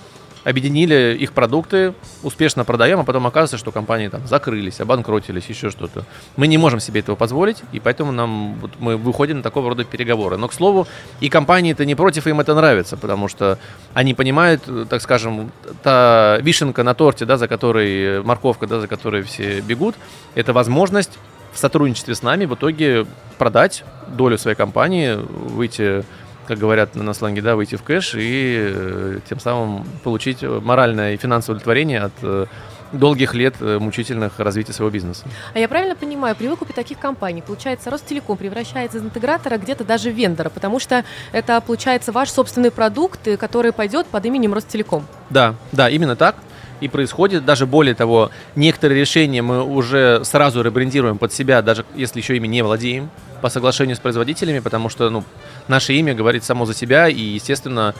объединили 0.43 1.15
их 1.19 1.33
продукты, 1.33 1.93
успешно 2.23 2.65
продаем, 2.65 2.99
а 2.99 3.03
потом 3.03 3.27
оказывается, 3.27 3.57
что 3.57 3.71
компании 3.71 4.07
там 4.07 4.25
закрылись, 4.27 4.79
обанкротились, 4.79 5.45
еще 5.45 5.69
что-то. 5.69 6.05
Мы 6.35 6.47
не 6.47 6.57
можем 6.57 6.79
себе 6.79 7.01
этого 7.01 7.15
позволить, 7.15 7.57
и 7.71 7.79
поэтому 7.79 8.11
нам 8.11 8.55
вот, 8.55 8.71
мы 8.79 8.97
выходим 8.97 9.37
на 9.37 9.43
такого 9.43 9.69
рода 9.69 9.83
переговоры. 9.83 10.37
Но, 10.37 10.47
к 10.47 10.53
слову, 10.53 10.87
и 11.19 11.29
компании-то 11.29 11.85
не 11.85 11.95
против, 11.95 12.27
им 12.27 12.39
это 12.39 12.55
нравится, 12.55 12.97
потому 12.97 13.27
что 13.27 13.59
они 13.93 14.13
понимают, 14.13 14.63
так 14.89 15.01
скажем, 15.01 15.51
та 15.83 16.39
вишенка 16.41 16.83
на 16.83 16.93
торте, 16.93 17.25
да, 17.25 17.37
за 17.37 17.47
которой 17.47 18.23
морковка, 18.23 18.67
да, 18.67 18.79
за 18.79 18.87
которой 18.87 19.21
все 19.23 19.61
бегут, 19.61 19.95
это 20.35 20.53
возможность 20.53 21.17
в 21.53 21.57
сотрудничестве 21.57 22.15
с 22.15 22.23
нами 22.23 22.45
в 22.45 22.55
итоге 22.55 23.05
продать 23.37 23.83
долю 24.07 24.37
своей 24.37 24.55
компании, 24.55 25.15
выйти 25.15 26.03
как 26.51 26.59
говорят 26.59 26.95
на 26.95 27.13
сленге, 27.13 27.41
да, 27.41 27.55
выйти 27.55 27.75
в 27.75 27.83
кэш 27.83 28.15
и 28.15 28.73
э, 28.75 29.19
тем 29.29 29.39
самым 29.39 29.85
получить 30.03 30.43
моральное 30.43 31.13
и 31.13 31.17
финансовое 31.17 31.55
удовлетворение 31.55 32.01
от 32.01 32.11
э, 32.23 32.45
долгих 32.91 33.33
лет 33.33 33.55
э, 33.61 33.79
мучительных 33.79 34.37
развития 34.37 34.73
своего 34.73 34.91
бизнеса. 34.91 35.23
А 35.53 35.59
я 35.59 35.69
правильно 35.69 35.95
понимаю, 35.95 36.35
при 36.35 36.47
выкупе 36.47 36.73
таких 36.73 36.99
компаний, 36.99 37.41
получается, 37.41 37.89
Ростелеком 37.89 38.35
превращается 38.35 38.97
из 38.97 39.03
интегратора 39.03 39.55
где-то 39.59 39.85
даже 39.85 40.11
в 40.11 40.13
вендора, 40.13 40.49
потому 40.49 40.79
что 40.79 41.05
это, 41.31 41.61
получается, 41.61 42.11
ваш 42.11 42.29
собственный 42.29 42.69
продукт, 42.69 43.21
который 43.39 43.71
пойдет 43.71 44.07
под 44.07 44.25
именем 44.25 44.53
Ростелеком. 44.53 45.07
Да, 45.29 45.55
да, 45.71 45.89
именно 45.89 46.17
так 46.17 46.35
и 46.81 46.87
происходит. 46.87 47.45
Даже 47.45 47.65
более 47.65 47.95
того, 47.95 48.31
некоторые 48.55 48.99
решения 48.99 49.41
мы 49.41 49.63
уже 49.63 50.21
сразу 50.25 50.61
ребрендируем 50.61 51.17
под 51.17 51.31
себя, 51.31 51.61
даже 51.61 51.85
если 51.95 52.19
еще 52.19 52.35
ими 52.35 52.47
не 52.47 52.63
владеем, 52.63 53.09
по 53.41 53.49
соглашению 53.49 53.95
с 53.95 53.99
производителями, 53.99 54.59
потому 54.59 54.89
что 54.89 55.09
ну, 55.09 55.23
наше 55.67 55.93
имя 55.93 56.13
говорит 56.13 56.43
само 56.43 56.65
за 56.65 56.73
себя, 56.73 57.07
и, 57.07 57.21
естественно, 57.21 57.95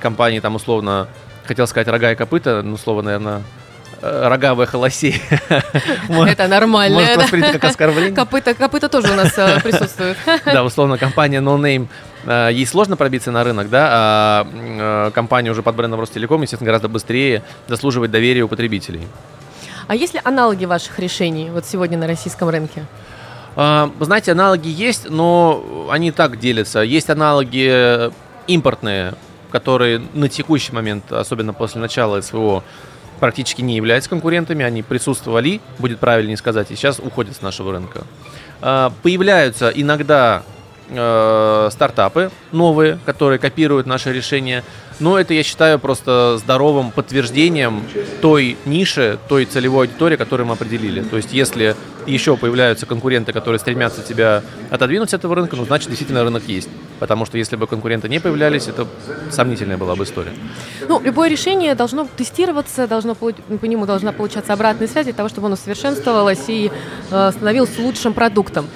компании 0.00 0.40
там 0.40 0.54
условно, 0.54 1.08
хотел 1.44 1.66
сказать 1.66 1.88
рога 1.88 2.12
и 2.12 2.14
копыта, 2.14 2.62
ну, 2.62 2.76
слово, 2.76 3.02
наверное, 3.02 3.42
рогавая 4.00 4.66
холосей. 4.66 5.20
Это 6.08 6.48
нормально. 6.48 7.00
Может 7.00 7.16
воспринять 7.16 7.52
как 7.52 7.64
оскорбление. 7.64 8.12
Копыта, 8.12 8.54
копыта 8.54 8.88
тоже 8.88 9.12
у 9.12 9.16
нас 9.16 9.32
э, 9.36 9.60
присутствует. 9.64 10.16
Да, 10.44 10.64
условно, 10.64 10.98
компания 10.98 11.40
No 11.40 11.56
Name, 11.58 11.88
э, 12.24 12.50
ей 12.52 12.66
сложно 12.66 12.96
пробиться 12.96 13.30
на 13.30 13.44
рынок, 13.44 13.70
да, 13.70 13.88
а 13.90 15.10
компания 15.10 15.50
уже 15.50 15.62
под 15.62 15.76
брендом 15.76 16.00
Ростелеком, 16.00 16.42
естественно, 16.42 16.66
гораздо 16.66 16.88
быстрее 16.88 17.42
заслуживает 17.68 18.10
доверия 18.10 18.42
у 18.42 18.48
потребителей. 18.48 19.06
А 19.88 19.94
есть 19.94 20.14
ли 20.14 20.20
аналоги 20.24 20.64
ваших 20.64 20.98
решений 20.98 21.50
вот 21.50 21.64
сегодня 21.64 21.96
на 21.96 22.06
российском 22.06 22.48
рынке? 22.48 22.84
А, 23.54 23.90
знаете, 24.00 24.32
аналоги 24.32 24.68
есть, 24.68 25.08
но 25.08 25.88
они 25.90 26.10
так 26.10 26.38
делятся. 26.38 26.80
Есть 26.80 27.08
аналоги 27.08 28.10
импортные, 28.46 29.14
которые 29.50 30.02
на 30.12 30.28
текущий 30.28 30.72
момент, 30.72 31.10
особенно 31.12 31.52
после 31.52 31.80
начала 31.80 32.20
СВО, 32.20 32.62
практически 33.20 33.62
не 33.62 33.76
являются 33.76 34.10
конкурентами. 34.10 34.64
Они 34.64 34.82
присутствовали, 34.82 35.60
будет 35.78 35.98
правильнее 35.98 36.36
сказать, 36.36 36.70
и 36.70 36.76
сейчас 36.76 36.98
уходят 36.98 37.36
с 37.36 37.42
нашего 37.42 37.72
рынка. 37.72 38.04
А, 38.60 38.92
появляются 39.02 39.68
иногда 39.68 40.42
э, 40.88 41.68
стартапы 41.72 42.30
новые, 42.52 42.98
которые 43.04 43.38
копируют 43.38 43.86
наши 43.86 44.12
решения. 44.12 44.64
Но 44.98 45.18
это, 45.18 45.34
я 45.34 45.42
считаю, 45.42 45.78
просто 45.78 46.38
здоровым 46.38 46.90
подтверждением 46.90 47.82
той 48.22 48.56
ниши, 48.64 49.18
той 49.28 49.44
целевой 49.44 49.86
аудитории, 49.86 50.16
которую 50.16 50.46
мы 50.46 50.54
определили. 50.54 51.02
То 51.02 51.16
есть, 51.16 51.32
если 51.32 51.76
еще 52.06 52.36
появляются 52.36 52.86
конкуренты, 52.86 53.32
которые 53.32 53.58
стремятся 53.58 54.02
тебя 54.02 54.42
отодвинуть 54.70 55.10
с 55.10 55.14
этого 55.14 55.34
рынка, 55.34 55.56
ну, 55.56 55.66
значит, 55.66 55.88
действительно 55.88 56.24
рынок 56.24 56.44
есть. 56.46 56.68
Потому 56.98 57.26
что 57.26 57.36
если 57.36 57.56
бы 57.56 57.66
конкуренты 57.66 58.08
не 58.08 58.20
появлялись, 58.20 58.68
это 58.68 58.86
сомнительная 59.30 59.76
была 59.76 59.96
бы 59.96 60.04
история. 60.04 60.32
Ну, 60.88 61.00
любое 61.00 61.28
решение 61.28 61.74
должно 61.74 62.08
тестироваться, 62.16 62.86
должно, 62.86 63.14
по 63.14 63.64
нему 63.66 63.84
должна 63.84 64.12
получаться 64.12 64.54
обратная 64.54 64.88
связь 64.88 65.04
для 65.04 65.14
того, 65.14 65.28
чтобы 65.28 65.48
оно 65.48 65.56
совершенствовалось 65.56 66.44
и 66.48 66.70
э, 67.10 67.30
становилось 67.32 67.76
лучшим 67.78 68.14
продуктом. 68.14 68.66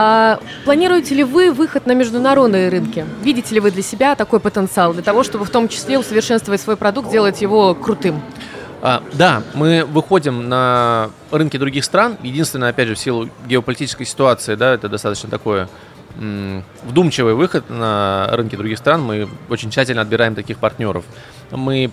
А 0.00 0.38
планируете 0.64 1.16
ли 1.16 1.24
вы 1.24 1.52
выход 1.52 1.86
на 1.86 1.92
международные 1.92 2.68
рынки? 2.68 3.04
Видите 3.20 3.52
ли 3.56 3.60
вы 3.60 3.72
для 3.72 3.82
себя 3.82 4.14
такой 4.14 4.38
потенциал 4.38 4.94
для 4.94 5.02
того, 5.02 5.24
чтобы 5.24 5.44
в 5.44 5.50
том 5.50 5.68
числе 5.68 5.98
усовершенствовать 5.98 6.60
свой 6.60 6.76
продукт, 6.76 7.10
делать 7.10 7.42
его 7.42 7.74
крутым? 7.74 8.22
А, 8.80 9.02
да, 9.14 9.42
мы 9.54 9.84
выходим 9.84 10.48
на 10.48 11.10
рынки 11.32 11.56
других 11.56 11.84
стран. 11.84 12.16
Единственное, 12.22 12.68
опять 12.68 12.86
же, 12.86 12.94
в 12.94 12.98
силу 13.00 13.28
геополитической 13.48 14.04
ситуации, 14.04 14.54
да, 14.54 14.72
это 14.72 14.88
достаточно 14.88 15.28
такое 15.28 15.68
вдумчивый 16.84 17.34
выход 17.34 17.68
на 17.68 18.28
рынки 18.30 18.54
других 18.54 18.78
стран. 18.78 19.02
Мы 19.02 19.28
очень 19.48 19.70
тщательно 19.70 20.02
отбираем 20.02 20.36
таких 20.36 20.58
партнеров. 20.58 21.04
Мы 21.50 21.90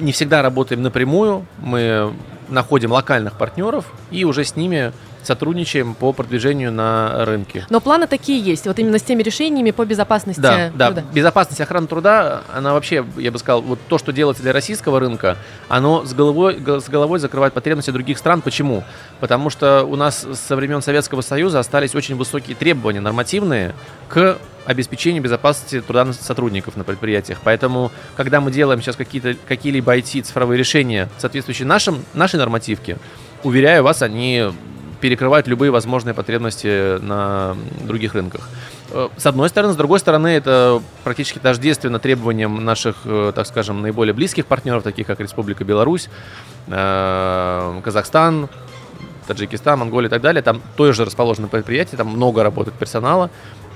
не 0.00 0.12
всегда 0.12 0.40
работаем 0.40 0.80
напрямую, 0.80 1.46
мы 1.58 2.14
находим 2.48 2.92
локальных 2.92 3.36
партнеров 3.36 3.84
и 4.10 4.24
уже 4.24 4.42
с 4.44 4.56
ними 4.56 4.94
сотрудничаем 5.26 5.94
по 5.94 6.12
продвижению 6.12 6.72
на 6.72 7.24
рынке. 7.24 7.66
Но 7.70 7.80
планы 7.80 8.06
такие 8.06 8.40
есть, 8.40 8.66
вот 8.66 8.78
именно 8.78 8.98
с 8.98 9.02
теми 9.02 9.22
решениями 9.22 9.70
по 9.70 9.84
безопасности 9.84 10.40
Да, 10.40 10.70
да. 10.74 10.86
труда. 10.86 11.04
Безопасность 11.12 11.60
и 11.60 11.62
охрана 11.62 11.86
труда, 11.86 12.42
она 12.52 12.72
вообще, 12.72 13.04
я 13.16 13.30
бы 13.30 13.38
сказал, 13.38 13.62
вот 13.62 13.78
то, 13.88 13.98
что 13.98 14.12
делается 14.12 14.42
для 14.42 14.52
российского 14.52 15.00
рынка, 15.00 15.36
оно 15.68 16.04
с 16.04 16.14
головой, 16.14 16.58
с 16.58 16.88
головой 16.88 17.18
закрывает 17.18 17.52
потребности 17.52 17.90
других 17.90 18.18
стран. 18.18 18.40
Почему? 18.42 18.84
Потому 19.20 19.50
что 19.50 19.84
у 19.84 19.96
нас 19.96 20.26
со 20.34 20.56
времен 20.56 20.82
Советского 20.82 21.20
Союза 21.20 21.58
остались 21.58 21.94
очень 21.94 22.16
высокие 22.16 22.56
требования 22.56 23.00
нормативные 23.00 23.74
к 24.08 24.38
обеспечению 24.66 25.22
безопасности 25.22 25.80
труда 25.80 26.12
сотрудников 26.12 26.76
на 26.76 26.84
предприятиях. 26.84 27.38
Поэтому, 27.42 27.92
когда 28.16 28.40
мы 28.40 28.50
делаем 28.50 28.82
сейчас 28.82 28.96
какие-то, 28.96 29.36
какие-либо 29.46 29.96
IT-цифровые 29.96 30.58
решения, 30.58 31.08
соответствующие 31.18 31.66
нашим, 31.66 32.04
нашей 32.14 32.36
нормативке, 32.36 32.98
уверяю 33.44 33.84
вас, 33.84 34.02
они 34.02 34.46
перекрывают 35.00 35.46
любые 35.46 35.70
возможные 35.70 36.14
потребности 36.14 36.98
на 36.98 37.56
других 37.82 38.14
рынках. 38.14 38.48
Э, 38.90 39.08
С 39.16 39.26
одной 39.26 39.48
стороны, 39.48 39.72
с 39.72 39.76
другой 39.76 39.98
стороны, 39.98 40.28
это 40.28 40.82
практически 41.04 41.38
тождественно 41.38 41.98
требованиям 41.98 42.64
наших, 42.64 42.96
э, 43.04 43.32
так 43.34 43.46
скажем, 43.46 43.82
наиболее 43.82 44.14
близких 44.14 44.46
партнеров, 44.46 44.82
таких 44.82 45.06
как 45.06 45.20
Республика 45.20 45.64
Беларусь, 45.64 46.08
э, 46.68 47.80
Казахстан, 47.84 48.48
Таджикистан, 49.26 49.78
Монголия 49.80 50.08
и 50.08 50.10
так 50.10 50.22
далее. 50.22 50.42
Там 50.42 50.60
тоже 50.76 51.04
расположены 51.04 51.48
предприятия, 51.48 51.96
там 51.96 52.08
много 52.08 52.42
работает 52.42 52.76
персонала, 52.78 53.30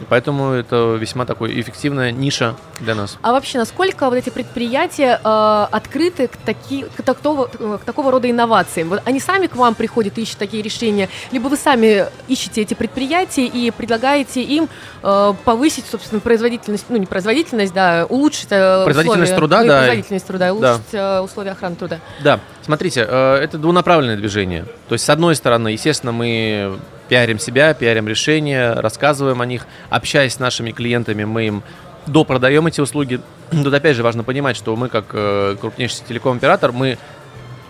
поэтому 0.09 0.52
это 0.52 0.97
весьма 0.97 1.26
такой 1.26 1.61
эффективная 1.61 2.12
ниша 2.12 2.57
для 2.80 2.95
нас. 2.95 3.19
А 3.23 3.33
вообще, 3.33 3.59
насколько 3.59 4.09
вот 4.09 4.16
эти 4.16 4.30
предприятия 4.30 5.21
э, 5.23 5.66
открыты 5.71 6.28
к, 6.28 6.37
таки, 6.37 6.87
к, 6.97 7.02
такого, 7.02 7.47
к 7.47 7.85
такого 7.85 8.11
рода 8.11 8.30
инновациям? 8.30 8.88
Вот 8.88 9.02
они 9.04 9.21
сами 9.21 9.47
к 9.47 9.57
вам 9.57 9.75
приходят 9.75 10.19
и 10.19 10.23
ищут 10.23 10.38
такие 10.38 10.62
решения, 10.62 11.09
либо 11.33 11.49
вы 11.49 11.57
сами 11.57 12.07
ищете 12.28 12.62
эти 12.62 12.75
предприятия 12.75 13.47
и 13.47 13.71
предлагаете 13.71 14.42
им 14.42 14.69
э, 15.02 15.35
повысить, 15.45 15.85
собственно, 15.90 16.21
производительность, 16.21 16.87
ну 16.88 16.97
не 16.97 17.07
производительность, 17.07 17.73
да, 17.73 18.07
улучшить 18.09 18.49
э, 18.50 18.85
Производительность 18.85 19.33
условия, 19.33 19.37
труда, 19.37 19.61
ну, 19.62 19.69
да. 19.69 19.78
производительность 19.78 20.26
труда, 20.26 20.49
и 20.49 20.50
улучшить 20.50 20.92
э, 20.92 21.21
условия 21.21 21.50
охраны 21.52 21.76
труда. 21.76 21.99
Да, 22.23 22.40
смотрите, 22.62 23.07
э, 23.09 23.37
это 23.37 23.59
двунаправленное 23.59 24.16
движение. 24.16 24.64
То 24.88 24.95
есть, 24.95 25.04
с 25.04 25.11
одной 25.11 25.35
стороны, 25.35 25.69
естественно, 25.69 26.12
мы 26.12 26.78
пиарим 27.11 27.40
себя, 27.40 27.75
пиарим 27.75 28.07
решения, 28.07 28.73
рассказываем 28.75 29.40
о 29.40 29.47
них, 29.47 29.67
общаясь 29.90 30.35
с 30.35 30.38
нашими 30.38 30.71
клиентами, 30.71 31.25
мы 31.25 31.47
им 31.49 31.62
допродаем 32.07 32.69
эти 32.69 32.81
услуги. 32.81 33.21
Тут 33.50 33.75
опять 33.75 33.97
же 33.97 34.05
важно 34.05 34.23
понимать, 34.23 34.57
что 34.57 34.76
мы 34.76 34.88
как 34.88 35.07
э, 35.12 35.57
крупнейший 35.61 36.05
телеком-оператор, 36.07 36.71
мы 36.71 36.99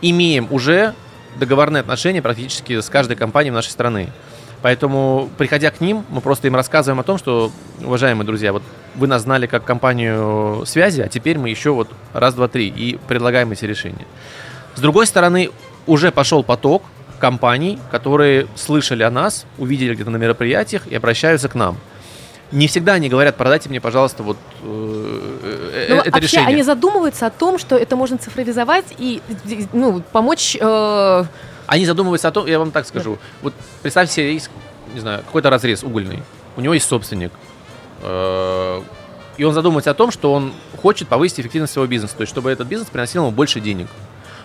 имеем 0.02 0.46
уже 0.50 0.94
договорные 1.36 1.80
отношения 1.80 2.20
практически 2.20 2.80
с 2.80 2.90
каждой 2.90 3.16
компанией 3.16 3.50
нашей 3.50 3.70
страны. 3.70 4.10
Поэтому, 4.60 5.30
приходя 5.38 5.70
к 5.70 5.80
ним, 5.80 6.04
мы 6.10 6.20
просто 6.20 6.48
им 6.48 6.54
рассказываем 6.54 7.00
о 7.00 7.02
том, 7.02 7.16
что, 7.16 7.50
уважаемые 7.82 8.26
друзья, 8.26 8.52
вот 8.52 8.62
вы 8.94 9.06
нас 9.06 9.22
знали 9.22 9.46
как 9.46 9.64
компанию 9.64 10.64
связи, 10.66 11.00
а 11.00 11.08
теперь 11.08 11.38
мы 11.38 11.48
еще 11.48 11.70
вот 11.70 11.88
раз, 12.12 12.34
два, 12.34 12.48
три 12.48 12.68
и 12.68 12.98
предлагаем 13.08 13.50
эти 13.52 13.64
решения. 13.64 14.06
С 14.74 14.80
другой 14.80 15.06
стороны, 15.06 15.48
уже 15.86 16.12
пошел 16.12 16.42
поток 16.42 16.82
компаний, 17.20 17.78
которые 17.90 18.48
слышали 18.56 19.04
о 19.04 19.10
нас, 19.10 19.46
увидели 19.58 19.94
где-то 19.94 20.10
на 20.10 20.16
мероприятиях 20.16 20.88
и 20.88 20.96
обращаются 20.96 21.48
к 21.48 21.54
нам. 21.54 21.76
Не 22.50 22.66
всегда 22.66 22.94
они 22.94 23.08
говорят, 23.08 23.36
продайте 23.36 23.68
мне, 23.68 23.80
пожалуйста, 23.80 24.24
вот 24.24 24.36
э, 24.62 25.86
э, 25.88 25.94
Но 25.94 26.00
это 26.00 26.10
вообще 26.10 26.22
решение. 26.22 26.48
они 26.48 26.62
задумываются 26.64 27.26
о 27.26 27.30
том, 27.30 27.58
что 27.58 27.76
это 27.76 27.94
можно 27.94 28.18
цифровизовать 28.18 28.86
и 28.98 29.22
ну, 29.72 30.02
помочь 30.10 30.56
э, 30.60 31.24
Они 31.66 31.86
задумываются 31.86 32.26
о 32.26 32.32
том, 32.32 32.46
я 32.46 32.58
вам 32.58 32.72
так 32.72 32.88
скажу, 32.88 33.18
вот 33.42 33.54
представьте 33.82 34.14
себе, 34.14 34.32
есть, 34.32 34.50
не 34.92 34.98
знаю, 34.98 35.22
какой-то 35.24 35.48
разрез 35.48 35.84
угольный, 35.84 36.24
у 36.56 36.60
него 36.60 36.74
есть 36.74 36.88
собственник, 36.88 37.30
э, 38.02 38.82
и 39.36 39.44
он 39.44 39.54
задумывается 39.54 39.92
о 39.92 39.94
том, 39.94 40.10
что 40.10 40.32
он 40.32 40.52
хочет 40.82 41.06
повысить 41.06 41.38
эффективность 41.38 41.72
своего 41.72 41.88
бизнеса, 41.88 42.16
то 42.16 42.22
есть 42.22 42.32
чтобы 42.32 42.50
этот 42.50 42.66
бизнес 42.66 42.88
приносил 42.90 43.22
ему 43.22 43.30
больше 43.30 43.60
денег. 43.60 43.86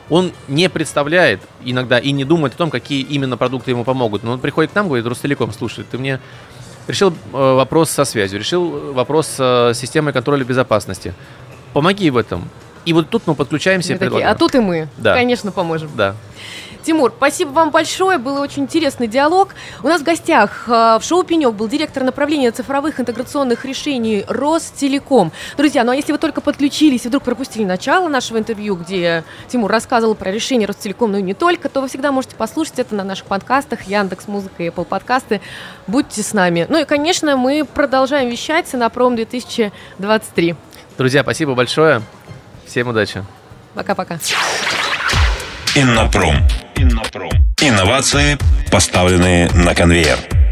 Он 0.10 0.32
не 0.48 0.70
представляет 0.70 1.40
иногда 1.64 1.98
и 1.98 2.12
не 2.12 2.26
думает 2.26 2.54
о 2.54 2.58
том, 2.58 2.70
какие 2.70 3.02
именно 3.02 3.38
продукты 3.38 3.72
ему 3.72 3.84
помогут. 3.84 4.24
Но 4.24 4.34
он 4.34 4.40
приходит 4.40 4.72
к 4.72 4.76
нам, 4.76 4.88
говорит, 4.88 5.06
Ростелеком, 5.08 5.52
слушай, 5.52 5.84
ты 5.90 5.98
мне 5.98 6.20
решил 6.88 7.10
э, 7.12 7.14
вопрос 7.34 7.90
со 7.90 8.06
связью, 8.06 8.40
решил 8.40 8.94
вопрос 8.94 9.28
с 9.28 9.72
э, 9.72 9.74
системой 9.74 10.14
контроля 10.14 10.44
безопасности. 10.44 11.14
Помоги 11.74 12.10
в 12.12 12.18
этом. 12.18 12.48
И 12.86 12.94
вот 12.94 13.10
тут 13.10 13.24
мы 13.26 13.34
подключаемся 13.34 13.90
и 13.90 13.94
мы 13.94 14.00
такие, 14.00 14.10
предлагаем. 14.12 14.36
а 14.36 14.38
тут 14.38 14.54
и 14.54 14.60
мы, 14.60 14.88
Да. 14.98 15.16
конечно, 15.16 15.52
поможем. 15.52 15.90
Да. 15.96 16.16
Тимур, 16.86 17.12
спасибо 17.18 17.50
вам 17.50 17.72
большое, 17.72 18.20
был 18.20 18.40
очень 18.40 18.64
интересный 18.64 19.08
диалог. 19.08 19.56
У 19.82 19.88
нас 19.88 20.02
в 20.02 20.04
гостях 20.04 20.66
э, 20.68 21.00
в 21.00 21.04
шоу 21.04 21.24
«Пенек» 21.24 21.54
был 21.54 21.68
директор 21.68 22.04
направления 22.04 22.52
цифровых 22.52 23.00
интеграционных 23.00 23.66
решений 23.66 24.24
Ростелеком. 24.28 25.32
Друзья, 25.58 25.84
ну 25.84 25.94
а 25.94 25.96
если 25.96 26.12
вы 26.12 26.20
только 26.20 26.42
подключились 26.42 27.06
и 27.06 27.08
вдруг 27.08 27.24
пропустили 27.24 27.66
начало 27.66 28.08
нашего 28.08 28.38
интервью, 28.38 28.76
где 28.76 29.24
Тимур 29.48 29.72
рассказывал 29.72 30.14
про 30.14 30.32
решение 30.32 30.68
Ростелеком, 30.68 31.12
ну 31.12 31.18
и 31.18 31.24
не 31.24 31.34
только, 31.34 31.70
то 31.70 31.82
вы 31.82 31.88
всегда 31.88 32.12
можете 32.12 32.36
послушать 32.36 32.78
это 32.78 32.94
на 32.94 33.04
наших 33.04 33.26
подкастах, 33.26 33.82
Яндекс 33.88 34.28
Музыка 34.28 34.62
и 34.62 34.68
Apple 34.68 34.86
подкасты. 34.86 35.42
Будьте 35.88 36.22
с 36.22 36.34
нами. 36.34 36.68
Ну 36.70 36.80
и, 36.80 36.86
конечно, 36.86 37.36
мы 37.36 37.66
продолжаем 37.66 38.30
вещать 38.30 38.72
на 38.74 38.90
пром 38.90 39.16
2023. 39.16 40.56
Друзья, 41.00 41.24
спасибо 41.24 41.56
большое. 41.56 42.04
Всем 42.68 42.90
удачи. 42.90 43.26
Пока-пока. 43.74 44.20
Иннопром. 45.74 46.36
Иннопром. 46.78 47.32
Инновации, 47.62 48.38
поставленные 48.72 49.50
на 49.54 49.74
конвейер. 49.74 50.45